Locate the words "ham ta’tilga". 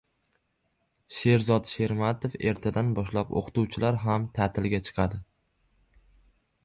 4.07-4.81